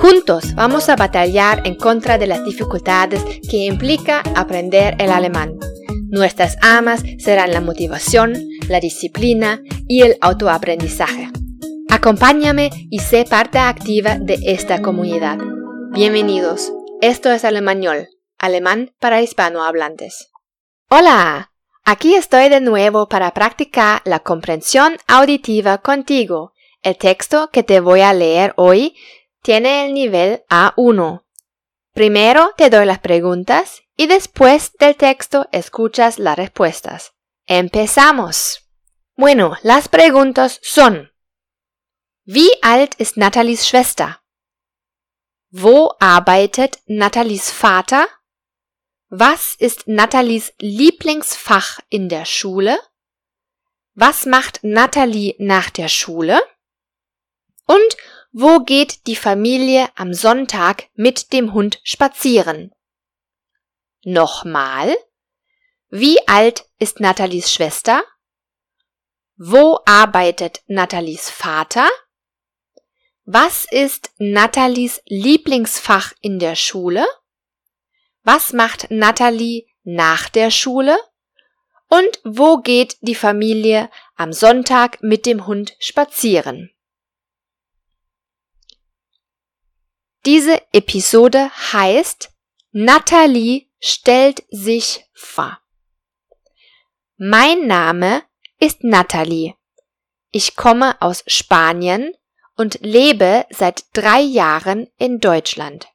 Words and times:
Juntos 0.00 0.54
vamos 0.54 0.88
a 0.88 0.96
batallar 0.96 1.66
en 1.66 1.74
contra 1.74 2.18
de 2.18 2.26
las 2.26 2.44
dificultades 2.44 3.22
que 3.48 3.64
implica 3.64 4.22
aprender 4.34 4.94
el 4.98 5.10
alemán. 5.10 5.58
Nuestras 6.08 6.56
amas 6.60 7.02
serán 7.18 7.52
la 7.52 7.60
motivación, 7.60 8.34
la 8.68 8.78
disciplina 8.78 9.62
y 9.88 10.02
el 10.02 10.16
autoaprendizaje. 10.20 11.30
Acompáñame 11.88 12.70
y 12.90 12.98
sé 12.98 13.24
parte 13.24 13.58
activa 13.58 14.18
de 14.18 14.38
esta 14.44 14.82
comunidad. 14.82 15.38
Bienvenidos. 15.92 16.72
Esto 17.00 17.32
es 17.32 17.44
Alemañol, 17.44 18.08
alemán 18.38 18.94
para 19.00 19.22
hispanohablantes. 19.22 20.30
Hola, 20.90 21.52
aquí 21.84 22.14
estoy 22.14 22.50
de 22.50 22.60
nuevo 22.60 23.08
para 23.08 23.32
practicar 23.32 24.02
la 24.04 24.20
comprensión 24.20 24.98
auditiva 25.06 25.78
contigo. 25.78 26.52
El 26.82 26.96
texto 26.96 27.50
que 27.50 27.62
te 27.62 27.80
voy 27.80 28.02
a 28.02 28.12
leer 28.12 28.52
hoy 28.56 28.94
tiene 29.46 29.86
el 29.86 29.94
nivel 29.94 30.44
A1. 30.48 31.24
Primero 31.92 32.52
te 32.56 32.68
doy 32.68 32.84
las 32.84 32.98
preguntas 32.98 33.84
y 33.96 34.08
después 34.08 34.72
del 34.72 34.96
texto 34.96 35.46
escuchas 35.52 36.18
las 36.18 36.36
respuestas. 36.36 37.12
Empezamos. 37.46 38.68
Bueno, 39.14 39.56
las 39.62 39.86
preguntas 39.86 40.58
son 40.64 41.12
Wie 42.24 42.50
alt 42.60 43.00
ist 43.00 43.16
Nathalies 43.16 43.64
Schwester? 43.64 44.20
Wo 45.52 45.94
arbeitet 46.00 46.80
Nathalies 46.86 47.52
Vater? 47.52 48.08
Was 49.10 49.54
ist 49.60 49.86
Nathalies 49.86 50.54
Lieblingsfach 50.58 51.78
in 51.88 52.08
der 52.08 52.24
Schule? 52.24 52.80
Was 53.94 54.26
macht 54.26 54.64
Nathalie 54.64 55.36
nach 55.38 55.70
der 55.70 55.86
Schule? 55.86 56.42
Und 57.66 57.96
wo 58.38 58.60
geht 58.60 59.06
die 59.06 59.16
Familie 59.16 59.88
am 59.94 60.12
Sonntag 60.12 60.90
mit 60.94 61.32
dem 61.32 61.54
Hund 61.54 61.80
spazieren? 61.84 62.70
Nochmal. 64.04 64.94
Wie 65.88 66.18
alt 66.28 66.66
ist 66.78 67.00
Nathalies 67.00 67.50
Schwester? 67.50 68.04
Wo 69.38 69.78
arbeitet 69.86 70.60
Nathalies 70.66 71.30
Vater? 71.30 71.88
Was 73.24 73.64
ist 73.70 74.10
Nathalies 74.18 75.00
Lieblingsfach 75.06 76.12
in 76.20 76.38
der 76.38 76.56
Schule? 76.56 77.06
Was 78.22 78.52
macht 78.52 78.90
Nathalie 78.90 79.64
nach 79.82 80.28
der 80.28 80.50
Schule? 80.50 80.98
Und 81.88 82.20
wo 82.22 82.58
geht 82.58 82.98
die 83.00 83.14
Familie 83.14 83.88
am 84.14 84.34
Sonntag 84.34 85.02
mit 85.02 85.24
dem 85.24 85.46
Hund 85.46 85.74
spazieren? 85.78 86.75
Diese 90.26 90.60
Episode 90.72 91.52
heißt 91.72 92.32
Nathalie 92.72 93.68
stellt 93.78 94.42
sich 94.50 95.06
vor. 95.14 95.60
Mein 97.16 97.68
Name 97.68 98.24
ist 98.58 98.82
Nathalie. 98.82 99.54
Ich 100.32 100.56
komme 100.56 101.00
aus 101.00 101.22
Spanien 101.28 102.12
und 102.56 102.80
lebe 102.82 103.46
seit 103.50 103.84
drei 103.92 104.18
Jahren 104.20 104.88
in 104.98 105.20
Deutschland. 105.20 105.86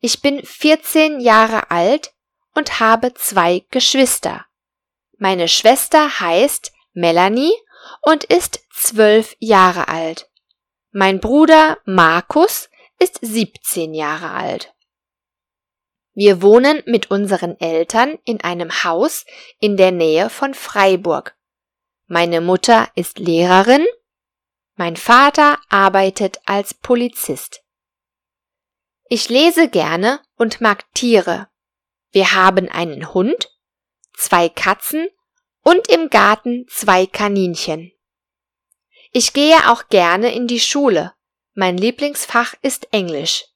Ich 0.00 0.22
bin 0.22 0.42
14 0.42 1.20
Jahre 1.20 1.70
alt 1.70 2.14
und 2.54 2.80
habe 2.80 3.12
zwei 3.12 3.66
Geschwister. 3.70 4.46
Meine 5.18 5.48
Schwester 5.48 6.20
heißt 6.20 6.72
Melanie 6.94 7.52
und 8.00 8.24
ist 8.24 8.60
zwölf 8.72 9.36
Jahre 9.40 9.88
alt. 9.88 10.30
Mein 10.90 11.20
Bruder 11.20 11.76
Markus 11.84 12.70
ist 12.98 13.18
17 13.20 13.94
Jahre 13.94 14.30
alt. 14.30 14.74
Wir 16.14 16.40
wohnen 16.40 16.82
mit 16.86 17.10
unseren 17.10 17.60
Eltern 17.60 18.18
in 18.24 18.40
einem 18.40 18.84
Haus 18.84 19.26
in 19.60 19.76
der 19.76 19.92
Nähe 19.92 20.30
von 20.30 20.54
Freiburg. 20.54 21.36
Meine 22.06 22.40
Mutter 22.40 22.88
ist 22.94 23.18
Lehrerin 23.18 23.84
mein 24.78 24.96
Vater 24.96 25.58
arbeitet 25.70 26.40
als 26.44 26.74
Polizist. 26.74 27.62
Ich 29.08 29.30
lese 29.30 29.70
gerne 29.70 30.20
und 30.36 30.60
mag 30.60 30.84
Tiere. 30.92 31.48
Wir 32.10 32.34
haben 32.34 32.68
einen 32.68 33.14
Hund, 33.14 33.50
zwei 34.14 34.50
Katzen 34.50 35.08
und 35.62 35.88
im 35.88 36.10
Garten 36.10 36.66
zwei 36.68 37.06
Kaninchen. 37.06 37.90
Ich 39.12 39.32
gehe 39.32 39.70
auch 39.70 39.88
gerne 39.88 40.34
in 40.34 40.46
die 40.46 40.60
Schule. 40.60 41.14
Mein 41.58 41.78
Lieblingsfach 41.78 42.52
ist 42.60 42.92
Englisch. 42.92 43.46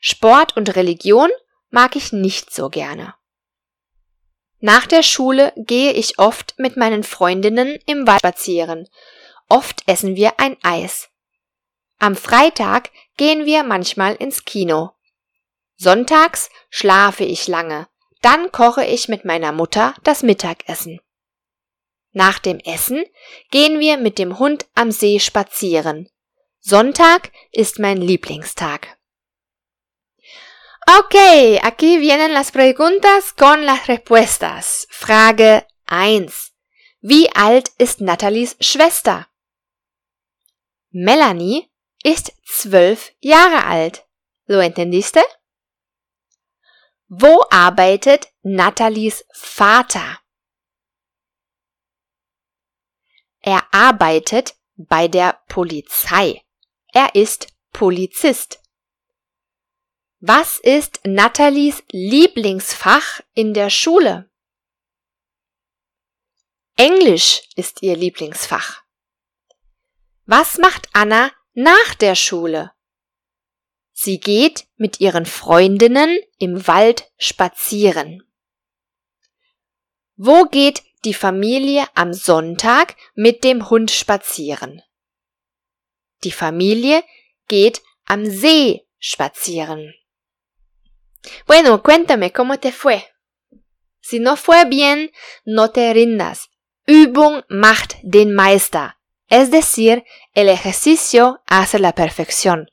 Sport 0.00 0.54
und 0.58 0.76
Religion 0.76 1.30
mag 1.70 1.96
ich 1.96 2.12
nicht 2.12 2.54
so 2.54 2.68
gerne. 2.68 3.14
Nach 4.60 4.86
der 4.86 5.02
Schule 5.02 5.54
gehe 5.56 5.92
ich 5.92 6.18
oft 6.18 6.58
mit 6.58 6.76
meinen 6.76 7.04
Freundinnen 7.04 7.78
im 7.86 8.06
Wald 8.06 8.20
spazieren 8.20 8.86
Oft 9.48 9.82
essen 9.86 10.14
wir 10.14 10.38
ein 10.38 10.58
Eis. 10.62 11.08
Am 11.98 12.16
Freitag 12.16 12.90
gehen 13.16 13.46
wir 13.46 13.62
manchmal 13.62 14.14
ins 14.16 14.44
Kino. 14.44 14.90
Sonntags 15.76 16.50
schlafe 16.68 17.24
ich 17.24 17.48
lange, 17.48 17.88
dann 18.20 18.52
koche 18.52 18.84
ich 18.84 19.08
mit 19.08 19.24
meiner 19.24 19.52
Mutter 19.52 19.94
das 20.04 20.22
Mittagessen. 20.22 21.00
Nach 22.12 22.38
dem 22.38 22.58
Essen 22.58 23.04
gehen 23.50 23.80
wir 23.80 23.96
mit 23.96 24.18
dem 24.18 24.38
Hund 24.38 24.66
am 24.74 24.90
See 24.90 25.18
spazieren. 25.18 26.10
Sonntag 26.60 27.32
ist 27.52 27.78
mein 27.78 27.98
Lieblingstag. 27.98 28.98
Okay, 30.86 31.60
aquí 31.62 31.98
vienen 31.98 32.32
las 32.32 32.50
preguntas 32.50 33.32
con 33.32 33.66
las 33.66 33.88
respuestas. 33.88 34.86
Frage 34.90 35.66
1. 35.86 36.52
Wie 37.00 37.28
alt 37.34 37.68
ist 37.78 38.00
Nathalies 38.00 38.56
Schwester? 38.60 39.28
Melanie 40.90 41.70
ist 42.02 42.32
zwölf 42.46 43.12
Jahre 43.20 43.64
alt. 43.64 44.06
¿Lo 44.46 44.60
entendiste? 44.60 45.20
Wo 47.08 47.44
arbeitet 47.50 48.32
Nathalies 48.42 49.24
Vater? 49.32 50.20
Er 53.40 53.62
arbeitet 53.72 54.56
bei 54.76 55.06
der 55.08 55.40
Polizei. 55.48 56.42
Er 57.00 57.14
ist 57.14 57.46
Polizist. 57.72 58.60
Was 60.18 60.58
ist 60.58 60.98
Nathalies 61.04 61.84
Lieblingsfach 61.92 63.20
in 63.34 63.54
der 63.54 63.70
Schule? 63.70 64.28
Englisch 66.74 67.42
ist 67.54 67.82
ihr 67.82 67.94
Lieblingsfach. 67.94 68.82
Was 70.24 70.58
macht 70.58 70.88
Anna 70.92 71.30
nach 71.52 71.94
der 71.94 72.16
Schule? 72.16 72.72
Sie 73.92 74.18
geht 74.18 74.66
mit 74.74 74.98
ihren 74.98 75.24
Freundinnen 75.24 76.18
im 76.40 76.66
Wald 76.66 77.12
spazieren. 77.16 78.24
Wo 80.16 80.46
geht 80.46 80.82
die 81.04 81.14
Familie 81.14 81.86
am 81.94 82.12
Sonntag 82.12 82.96
mit 83.14 83.44
dem 83.44 83.70
Hund 83.70 83.92
spazieren? 83.92 84.82
Die 86.24 86.32
Familie 86.32 87.04
geht 87.46 87.82
am 88.04 88.26
See 88.26 88.86
spazieren. 89.00 89.94
Bueno, 91.46 91.82
cuéntame 91.82 92.32
cómo 92.32 92.58
te 92.58 92.72
fue. 92.72 93.06
Si 94.00 94.18
no 94.18 94.36
fue 94.36 94.64
bien, 94.64 95.12
no 95.44 95.70
te 95.70 95.92
rindas. 95.92 96.50
Übung 96.86 97.44
macht 97.48 97.96
den 98.02 98.34
Meister. 98.34 98.96
Es 99.28 99.50
decir, 99.50 100.04
el 100.32 100.48
ejercicio 100.48 101.42
hace 101.46 101.78
la 101.78 101.94
perfección. 101.94 102.70